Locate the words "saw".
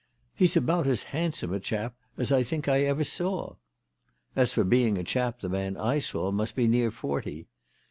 3.03-3.57, 5.99-6.31